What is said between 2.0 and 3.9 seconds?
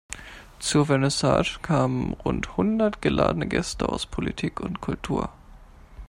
rund hundert geladene Gäste